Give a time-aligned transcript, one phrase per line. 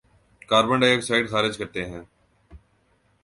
[0.49, 2.01] carbon dioxide خارج کرتے ہیں